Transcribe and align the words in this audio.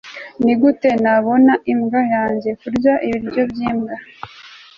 nigute 0.43 0.89
nabona 1.03 1.53
imbwa 1.73 2.01
yanjye 2.13 2.49
kurya 2.61 2.93
ibiryo 3.07 3.41
byimbwa 3.51 3.95